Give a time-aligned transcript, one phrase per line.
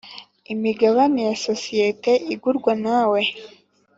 [0.53, 3.21] imigabane ya sosiyete igurwa nawe